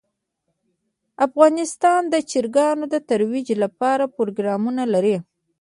[1.25, 5.17] افغانستان د چرګانو د ترویج لپاره پروګرامونه لري.